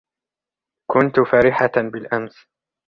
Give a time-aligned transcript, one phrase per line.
[0.91, 2.47] كنت فرِحةً بالأمس.